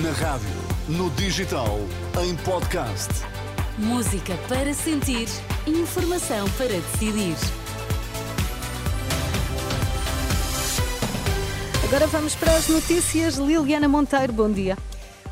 Na 0.00 0.10
rádio, 0.12 0.48
no 0.88 1.10
digital, 1.10 1.78
em 2.24 2.34
podcast. 2.36 3.10
Música 3.76 4.38
para 4.48 4.72
sentir, 4.72 5.28
informação 5.66 6.48
para 6.52 6.68
decidir. 6.68 7.36
Agora 11.84 12.06
vamos 12.06 12.34
para 12.34 12.56
as 12.56 12.68
notícias. 12.68 13.34
Liliana 13.34 13.86
Monteiro, 13.86 14.32
bom 14.32 14.50
dia. 14.50 14.78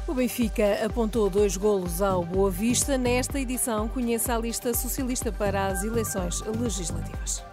O 0.06 0.12
Benfica 0.12 0.84
apontou 0.84 1.30
dois 1.30 1.56
golos 1.56 2.02
ao 2.02 2.22
Boa 2.22 2.50
Vista. 2.50 2.98
Nesta 2.98 3.40
edição, 3.40 3.88
conheça 3.88 4.34
a 4.34 4.38
lista 4.38 4.74
socialista 4.74 5.32
para 5.32 5.68
as 5.68 5.84
eleições 5.84 6.42
legislativas. 6.42 7.49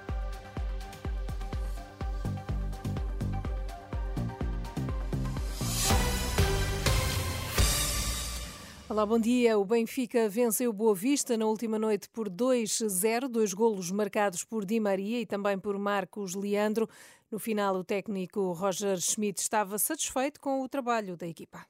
Olá, 8.98 9.06
bom 9.06 9.20
dia. 9.20 9.60
O 9.60 9.64
Benfica 9.64 10.28
venceu 10.28 10.74
Boa 10.74 10.96
Vista 10.96 11.38
na 11.38 11.46
última 11.46 11.78
noite 11.78 12.10
por 12.10 12.28
2-0, 12.28 13.28
dois 13.28 13.54
golos 13.54 13.92
marcados 13.92 14.44
por 14.44 14.66
Di 14.66 14.80
Maria 14.80 15.22
e 15.22 15.26
também 15.28 15.60
por 15.60 15.78
Marcos 15.78 16.34
Leandro. 16.34 16.90
No 17.30 17.38
final, 17.38 17.76
o 17.76 17.84
técnico 17.84 18.54
Roger 18.54 19.00
Schmidt 19.00 19.40
estava 19.40 19.78
satisfeito 19.78 20.42
com 20.42 20.64
o 20.64 20.68
trabalho 20.68 21.16
da 21.16 21.28
equipa. 21.28 21.64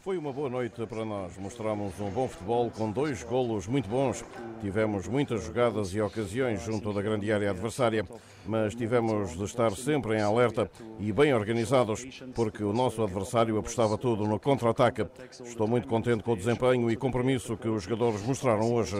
Foi 0.00 0.16
uma 0.16 0.32
boa 0.32 0.48
noite 0.48 0.86
para 0.86 1.04
nós. 1.04 1.36
Mostramos 1.36 1.98
um 2.00 2.10
bom 2.10 2.26
futebol 2.26 2.70
com 2.70 2.90
dois 2.90 3.22
golos 3.22 3.66
muito 3.66 3.88
bons. 3.88 4.24
Tivemos 4.60 5.06
muitas 5.06 5.44
jogadas 5.44 5.94
e 5.94 6.00
ocasiões 6.00 6.62
junto 6.62 6.92
da 6.92 7.02
grande 7.02 7.30
área 7.30 7.50
adversária, 7.50 8.06
mas 8.46 8.74
tivemos 8.74 9.36
de 9.36 9.44
estar 9.44 9.72
sempre 9.72 10.16
em 10.16 10.22
alerta 10.22 10.70
e 10.98 11.12
bem 11.12 11.34
organizados, 11.34 12.22
porque 12.34 12.64
o 12.64 12.72
nosso 12.72 13.02
adversário 13.02 13.58
apostava 13.58 13.98
tudo 13.98 14.26
no 14.26 14.40
contra-ataque. 14.40 15.06
Estou 15.44 15.66
muito 15.66 15.86
contente 15.86 16.22
com 16.22 16.32
o 16.32 16.36
desempenho 16.36 16.90
e 16.90 16.96
compromisso 16.96 17.56
que 17.56 17.68
os 17.68 17.82
jogadores 17.82 18.22
mostraram 18.22 18.72
hoje. 18.72 18.96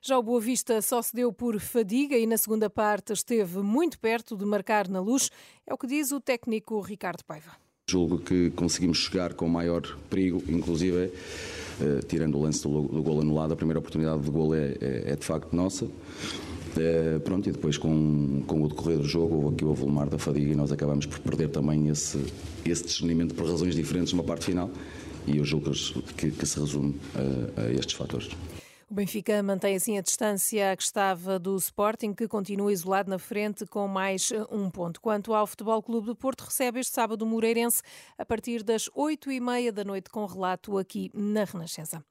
Já 0.00 0.16
o 0.16 0.22
Boa 0.22 0.40
Vista 0.40 0.80
só 0.80 1.02
se 1.02 1.14
deu 1.14 1.32
por 1.32 1.58
fadiga 1.58 2.16
e 2.16 2.26
na 2.26 2.36
segunda 2.36 2.70
parte 2.70 3.12
esteve 3.12 3.58
muito 3.58 3.98
perto 3.98 4.36
de 4.36 4.44
marcar 4.44 4.88
na 4.88 5.00
luz, 5.00 5.30
é 5.66 5.74
o 5.74 5.78
que 5.78 5.88
diz 5.88 6.12
o 6.12 6.20
técnico 6.20 6.80
Ricardo 6.80 7.24
Paiva. 7.24 7.67
Julgo 7.90 8.18
que 8.18 8.50
conseguimos 8.50 8.98
chegar 8.98 9.32
com 9.32 9.48
maior 9.48 9.82
perigo, 10.10 10.42
inclusive, 10.46 11.10
eh, 11.80 12.00
tirando 12.06 12.36
o 12.36 12.42
lance 12.42 12.62
do, 12.62 12.82
do 12.82 13.02
gol 13.02 13.22
anulado, 13.22 13.54
a 13.54 13.56
primeira 13.56 13.78
oportunidade 13.78 14.20
de 14.20 14.30
gol 14.30 14.54
é, 14.54 14.74
é, 14.80 15.02
é 15.06 15.16
de 15.16 15.24
facto 15.24 15.56
nossa. 15.56 15.86
Eh, 16.76 17.18
pronto, 17.24 17.48
e 17.48 17.52
depois 17.52 17.78
com, 17.78 18.42
com 18.46 18.62
o 18.62 18.68
decorrer 18.68 18.98
do 18.98 19.04
jogo 19.04 19.36
houve 19.36 19.54
aqui 19.54 19.64
o 19.64 19.72
volumar 19.72 20.08
da 20.08 20.18
fadiga 20.18 20.52
e 20.52 20.54
nós 20.54 20.70
acabamos 20.70 21.06
por 21.06 21.18
perder 21.20 21.48
também 21.48 21.88
esse, 21.88 22.18
esse 22.64 22.84
discernimento 22.84 23.34
por 23.34 23.48
razões 23.48 23.74
diferentes 23.74 24.12
numa 24.12 24.22
parte 24.22 24.44
final 24.44 24.70
e 25.26 25.38
eu 25.38 25.44
julgo 25.44 25.70
que, 26.16 26.30
que 26.30 26.46
se 26.46 26.60
resume 26.60 26.94
a, 27.56 27.62
a 27.62 27.72
estes 27.72 27.94
fatores. 27.94 28.28
O 28.90 28.94
Benfica 28.94 29.42
mantém 29.42 29.76
assim 29.76 29.98
a 29.98 30.00
distância 30.00 30.74
que 30.74 30.82
estava 30.82 31.38
do 31.38 31.54
Sporting, 31.56 32.14
que 32.14 32.26
continua 32.26 32.72
isolado 32.72 33.10
na 33.10 33.18
frente 33.18 33.66
com 33.66 33.86
mais 33.86 34.32
eh, 34.32 34.42
um 34.50 34.70
ponto. 34.70 34.98
Quanto 34.98 35.34
ao 35.34 35.46
Futebol 35.46 35.82
Clube 35.82 36.06
do 36.06 36.16
Porto, 36.16 36.40
recebe 36.40 36.80
este 36.80 36.94
sábado 36.94 37.20
o 37.20 37.26
Moreirense 37.26 37.82
a 38.16 38.24
partir 38.24 38.62
das 38.62 38.88
oito 38.94 39.30
e 39.30 39.40
meia 39.40 39.70
da 39.70 39.84
noite, 39.84 40.08
com 40.08 40.24
relato 40.24 40.78
aqui 40.78 41.10
na 41.12 41.44
Renascença. 41.44 42.02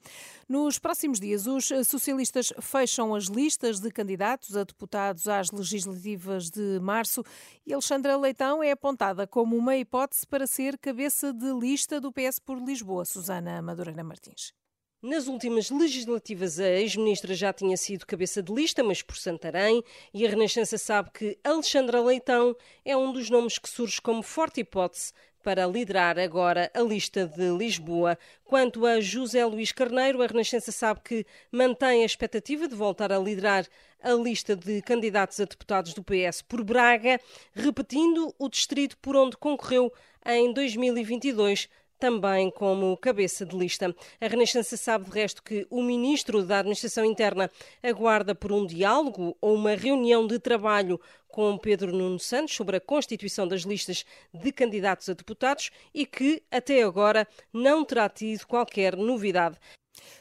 Nos 0.48 0.78
próximos 0.78 1.20
dias, 1.20 1.48
os 1.48 1.67
socialistas 1.83 2.53
fecham 2.61 3.16
as 3.16 3.23
listas 3.23 3.80
de 3.80 3.89
candidatos 3.89 4.55
a 4.55 4.64
deputados 4.64 5.28
às 5.28 5.50
legislativas 5.50 6.52
de 6.52 6.80
março 6.80 7.23
e 7.66 7.73
Alexandra 7.73 8.16
Leitão 8.16 8.61
é 8.61 8.70
apontada 8.70 9.25
como 9.25 9.55
uma 9.55 9.75
hipótese 9.75 10.28
para 10.28 10.45
ser 10.45 10.78
cabeça 10.78 11.33
de 11.33 11.52
lista 11.53 12.00
do 12.00 12.14
PS 12.14 12.38
por 12.38 12.59
Lisboa. 12.59 13.03
Susana 13.03 13.64
Madureira 13.64 14.03
Martins. 14.03 14.53
Nas 15.00 15.28
últimas 15.28 15.70
legislativas, 15.70 16.59
a 16.59 16.67
ex-ministra 16.67 17.36
já 17.36 17.54
tinha 17.54 17.77
sido 17.77 18.04
cabeça 18.04 18.42
de 18.42 18.52
lista, 18.52 18.83
mas 18.83 19.04
por 19.04 19.16
Santarém, 19.16 19.83
e 20.11 20.26
a 20.26 20.30
Renascença 20.30 20.76
sabe 20.76 21.11
que 21.11 21.38
Alexandra 21.44 22.02
Leitão 22.02 22.55
é 22.83 22.98
um 22.98 23.14
dos 23.14 23.30
nomes 23.30 23.60
que 23.60 23.70
surge 23.70 24.02
como 24.02 24.23
forte 24.23 24.61
hipótese 24.61 25.14
para 25.44 25.67
liderar 25.67 26.17
agora 26.17 26.72
a 26.73 26.82
lista 26.82 27.27
de 27.27 27.48
Lisboa. 27.55 28.17
Quanto 28.44 28.88
a 28.88 28.99
José 28.99 29.45
Luís 29.45 29.72
Carneiro, 29.72 30.23
a 30.23 30.26
Renascença 30.26 30.72
sabe 30.72 31.02
que 31.02 31.27
mantém 31.52 32.02
a 32.02 32.05
expectativa 32.05 32.67
de 32.67 32.73
voltar 32.73 33.14
a 33.14 33.20
liderar 33.20 33.67
a 34.02 34.14
lista 34.14 34.55
de 34.55 34.82
candidatos 34.82 35.39
a 35.39 35.45
deputados 35.45 35.93
do 35.93 36.04
PS 36.04 36.42
por 36.42 36.64
Braga, 36.64 37.20
repetindo 37.54 38.33
o 38.39 38.49
distrito 38.49 38.98
por 38.98 39.16
onde 39.16 39.38
concorreu 39.38 39.93
em 40.26 40.52
2022 40.52 41.70
também 42.00 42.50
como 42.52 42.98
cabeça 42.98 43.46
de 43.46 43.58
lista. 43.58 43.96
A 44.20 44.28
Renascença 44.28 44.78
sabe, 44.78 45.06
de 45.06 45.12
resto, 45.12 45.44
que 45.44 45.66
o 45.70 45.82
ministro 45.82 46.44
da 46.44 46.60
Administração 46.60 47.04
Interna 47.06 47.50
aguarda 47.84 48.34
por 48.34 48.52
um 48.52 48.66
diálogo 48.66 49.36
ou 49.42 49.56
uma 49.56 49.76
reunião 49.76 50.26
de 50.28 50.40
trabalho 50.40 51.00
com 51.28 51.58
Pedro 51.58 51.92
Nuno 51.92 52.20
Santos 52.20 52.56
sobre 52.56 52.78
a 52.78 52.82
constituição 52.82 53.48
das 53.48 53.62
listas 53.62 54.06
de 54.34 54.52
candidatos 54.52 55.08
a 55.10 55.14
deputados 55.14 55.70
e 55.94 56.06
que, 56.06 56.42
até 56.50 56.82
agora, 56.82 57.28
não 57.54 57.86
terá 57.86 58.10
tido 58.10 58.46
qualquer 58.48 58.96
novidade. 58.96 59.58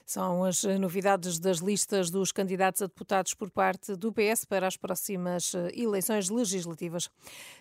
São 0.04 0.44
as 0.44 0.62
novidades 0.62 1.38
das 1.38 1.58
listas 1.58 2.10
dos 2.10 2.32
candidatos 2.32 2.82
a 2.82 2.86
deputados 2.86 3.34
por 3.34 3.50
parte 3.50 3.96
do 3.96 4.12
PS 4.12 4.44
para 4.44 4.66
as 4.66 4.76
próximas 4.76 5.54
eh, 5.54 5.70
eleições 5.74 6.28
legislativas. 6.28 7.10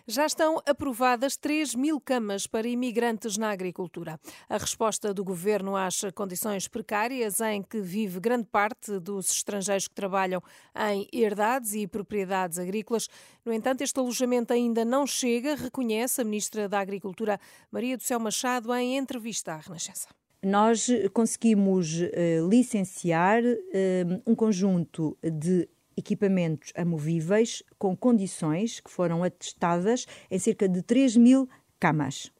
Já 0.06 0.26
estão 0.26 0.60
aprovadas 0.66 1.36
3 1.36 1.74
mil 1.74 2.00
camas 2.00 2.46
para 2.46 2.68
imigrantes 2.68 3.36
na 3.36 3.50
agricultura. 3.50 4.18
A 4.48 4.58
resposta 4.58 5.12
do 5.12 5.24
governo 5.24 5.76
às 5.76 6.00
condições 6.14 6.68
precárias 6.68 7.40
em 7.40 7.62
que 7.62 7.80
vive 7.80 8.20
grande 8.20 8.46
parte 8.46 8.98
dos 8.98 9.30
estrangeiros 9.30 9.88
que 9.88 9.94
trabalham 9.94 10.42
em 10.90 11.08
herdades 11.12 11.74
e 11.74 11.86
propriedades 11.86 12.58
agrícolas. 12.58 13.08
No 13.44 13.52
entanto, 13.52 13.82
este 13.82 13.98
alojamento 13.98 14.52
ainda 14.52 14.84
não 14.84 15.06
chega, 15.06 15.54
reconhece 15.54 16.20
a 16.20 16.24
ministra 16.24 16.68
da 16.68 16.80
Agricultura, 16.80 17.40
Maria 17.70 17.96
do 17.96 18.02
Céu 18.02 18.20
Machado, 18.20 18.72
em 18.74 18.96
entrevista 18.96 19.54
à 19.54 19.56
Renascença 19.56 20.08
nós 20.42 20.88
conseguimos 21.12 22.00
uh, 22.00 22.48
licenciar 22.48 23.42
uh, 23.42 24.22
um 24.26 24.34
conjunto 24.34 25.16
de 25.22 25.68
equipamentos 25.96 26.72
amovíveis 26.76 27.62
com 27.78 27.96
condições 27.96 28.80
que 28.80 28.90
foram 28.90 29.24
atestadas 29.24 30.06
em 30.30 30.38
cerca 30.38 30.68
de 30.68 30.82
3 30.82 31.16
mil 31.16 31.48
camas. 31.80 32.30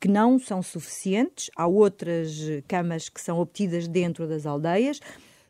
Que 0.00 0.08
não 0.08 0.38
são 0.38 0.62
suficientes, 0.62 1.50
há 1.56 1.66
outras 1.66 2.38
camas 2.66 3.08
que 3.08 3.20
são 3.20 3.38
obtidas 3.38 3.88
dentro 3.88 4.26
das 4.26 4.46
aldeias, 4.46 5.00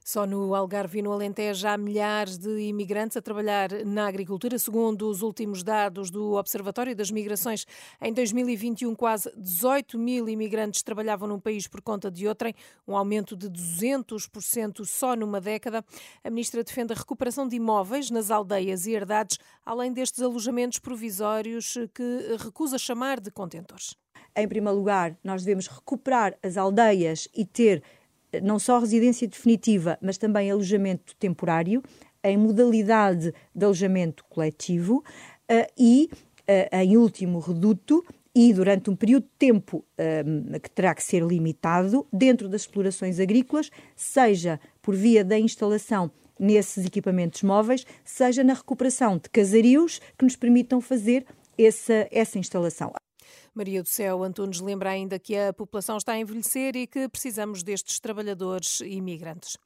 só 0.07 0.25
no 0.25 0.55
Algarve 0.55 1.01
e 1.01 1.03
no 1.03 1.11
Alentejo 1.11 1.67
há 1.67 1.77
milhares 1.77 2.39
de 2.39 2.61
imigrantes 2.61 3.17
a 3.17 3.21
trabalhar 3.21 3.85
na 3.85 4.07
agricultura. 4.07 4.57
Segundo 4.57 5.11
os 5.11 5.21
últimos 5.21 5.65
dados 5.65 6.13
do 6.13 6.35
Observatório 6.35 6.95
das 6.95 7.11
Migrações, 7.11 7.67
em 8.01 8.13
2021 8.13 8.95
quase 8.95 9.33
18 9.37 9.99
mil 9.99 10.29
imigrantes 10.29 10.81
trabalhavam 10.81 11.29
num 11.29 11.41
país 11.41 11.67
por 11.67 11.81
conta 11.83 12.09
de 12.09 12.29
outrem, 12.29 12.55
um 12.87 12.97
aumento 12.97 13.35
de 13.35 13.51
200% 13.51 14.85
só 14.85 15.17
numa 15.17 15.41
década. 15.41 15.85
A 16.23 16.31
ministra 16.31 16.63
defende 16.63 16.93
a 16.93 16.97
recuperação 16.97 17.49
de 17.49 17.57
imóveis 17.57 18.09
nas 18.09 18.31
aldeias 18.31 18.87
e 18.87 18.93
herdades, 18.93 19.41
além 19.65 19.93
destes 19.93 20.23
alojamentos 20.23 20.79
provisórios 20.79 21.77
que 21.93 22.37
recusa 22.39 22.79
chamar 22.79 23.19
de 23.19 23.33
contentores. 23.33 23.97
Em 24.37 24.47
primeiro 24.47 24.79
lugar, 24.79 25.19
nós 25.25 25.43
devemos 25.43 25.67
recuperar 25.67 26.39
as 26.45 26.57
aldeias 26.57 27.27
e 27.35 27.45
ter 27.45 27.83
não 28.43 28.59
só 28.59 28.79
residência 28.79 29.27
definitiva, 29.27 29.99
mas 30.01 30.19
também 30.19 30.51
alojamento 30.51 31.15
temporário, 31.17 31.83
em 32.23 32.37
modalidade 32.37 33.33
de 33.55 33.65
alojamento 33.65 34.25
coletivo 34.29 35.05
uh, 35.51 35.73
e, 35.79 36.11
uh, 36.13 36.77
em 36.77 36.97
último 36.97 37.39
reduto, 37.39 38.05
e 38.35 38.53
durante 38.53 38.91
um 38.91 38.97
período 38.97 39.23
de 39.23 39.33
tempo 39.39 39.83
um, 39.99 40.59
que 40.59 40.71
terá 40.71 40.95
que 40.95 41.03
ser 41.03 41.23
limitado, 41.23 42.07
dentro 42.13 42.51
das 42.51 42.63
explorações 42.63 43.19
agrícolas, 43.19 43.71
seja 43.95 44.61
por 44.83 44.95
via 44.95 45.25
da 45.25 45.39
instalação 45.39 46.11
nesses 46.39 46.85
equipamentos 46.85 47.43
móveis, 47.43 47.87
seja 48.05 48.45
na 48.45 48.53
recuperação 48.53 49.17
de 49.17 49.31
casarios 49.31 50.03
que 50.19 50.25
nos 50.25 50.37
permitam 50.37 50.83
fazer 50.83 51.25
essa, 51.57 52.07
essa 52.11 52.39
instalação. 52.39 52.93
Maria 53.57 53.83
do 53.83 53.89
Céu 53.89 54.23
Antunes 54.23 54.61
lembra 54.61 54.91
ainda 54.91 55.19
que 55.19 55.35
a 55.35 55.51
população 55.51 55.97
está 55.97 56.13
a 56.13 56.19
envelhecer 56.19 56.77
e 56.77 56.87
que 56.87 57.09
precisamos 57.09 57.63
destes 57.63 57.99
trabalhadores 57.99 58.81
imigrantes. 58.81 59.57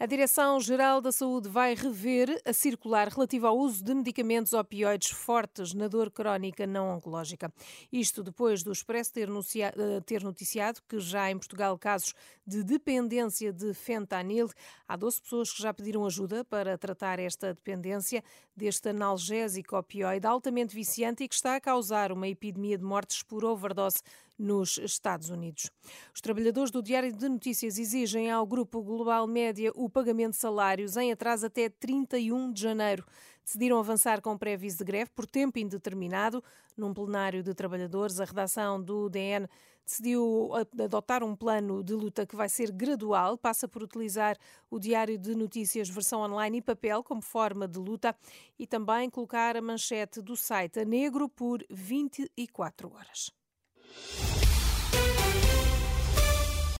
A 0.00 0.06
Direção-Geral 0.06 1.02
da 1.02 1.12
Saúde 1.12 1.46
vai 1.50 1.74
rever 1.74 2.40
a 2.46 2.54
circular 2.54 3.06
relativa 3.08 3.48
ao 3.48 3.58
uso 3.58 3.84
de 3.84 3.94
medicamentos 3.94 4.54
opioides 4.54 5.10
fortes 5.10 5.74
na 5.74 5.88
dor 5.88 6.10
crónica 6.10 6.66
não 6.66 6.88
oncológica. 6.96 7.52
Isto 7.92 8.22
depois 8.22 8.62
do 8.62 8.72
Expresso 8.72 9.12
ter, 9.12 9.28
eh, 9.28 10.18
noticiado 10.22 10.80
que 10.88 10.98
já 10.98 11.30
em 11.30 11.36
Portugal 11.36 11.78
casos 11.78 12.14
de 12.46 12.62
dependência 12.62 13.52
de 13.52 13.74
fentanil. 13.74 14.48
Há 14.88 14.96
12 14.96 15.20
pessoas 15.20 15.52
que 15.52 15.62
já 15.62 15.74
pediram 15.74 16.06
ajuda 16.06 16.44
para 16.46 16.78
tratar 16.78 17.18
esta 17.18 17.52
dependência 17.52 18.24
deste 18.56 18.88
analgésico 18.88 19.76
opioide 19.76 20.26
altamente 20.26 20.74
viciante 20.74 21.24
e 21.24 21.28
que 21.28 21.34
está 21.34 21.56
a 21.56 21.60
causar 21.60 22.12
uma 22.12 22.28
epidemia 22.28 22.78
de 22.78 22.84
mortes 22.84 23.22
por 23.22 23.33
por 23.34 23.44
overdose 23.44 23.98
nos 24.38 24.78
Estados 24.78 25.28
Unidos. 25.28 25.68
Os 26.14 26.20
trabalhadores 26.20 26.70
do 26.70 26.80
Diário 26.80 27.12
de 27.12 27.28
Notícias 27.28 27.78
exigem 27.80 28.30
ao 28.30 28.46
Grupo 28.46 28.80
Global 28.80 29.26
Média 29.26 29.72
o 29.74 29.90
pagamento 29.90 30.34
de 30.34 30.36
salários 30.36 30.96
em 30.96 31.10
atraso 31.10 31.46
até 31.46 31.68
31 31.68 32.52
de 32.52 32.62
janeiro. 32.62 33.04
Decidiram 33.44 33.78
avançar 33.78 34.22
com 34.22 34.38
pré-aviso 34.38 34.78
de 34.78 34.84
greve 34.84 35.10
por 35.14 35.26
tempo 35.26 35.58
indeterminado. 35.58 36.42
Num 36.76 36.94
plenário 36.94 37.42
de 37.42 37.52
trabalhadores, 37.52 38.18
a 38.18 38.24
redação 38.24 38.82
do 38.82 39.08
DN 39.08 39.46
decidiu 39.84 40.50
adotar 40.82 41.22
um 41.22 41.36
plano 41.36 41.84
de 41.84 41.92
luta 41.92 42.26
que 42.26 42.34
vai 42.34 42.48
ser 42.48 42.72
gradual, 42.72 43.36
passa 43.36 43.68
por 43.68 43.82
utilizar 43.82 44.38
o 44.70 44.78
Diário 44.78 45.18
de 45.18 45.34
Notícias 45.34 45.90
versão 45.90 46.22
online 46.22 46.58
e 46.58 46.62
papel 46.62 47.04
como 47.04 47.20
forma 47.20 47.68
de 47.68 47.78
luta 47.78 48.16
e 48.58 48.66
também 48.66 49.10
colocar 49.10 49.56
a 49.56 49.60
manchete 49.60 50.22
do 50.22 50.36
site 50.36 50.80
a 50.80 50.84
negro 50.84 51.28
por 51.28 51.62
24 51.68 52.90
horas. 52.94 53.30